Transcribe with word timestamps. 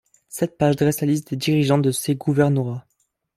Cette 0.29 0.57
page 0.57 0.77
dresse 0.77 1.01
la 1.01 1.05
liste 1.05 1.29
des 1.29 1.35
dirigeants 1.35 1.77
de 1.77 1.91
ces 1.91 2.15
gouvernorats. 2.15 2.87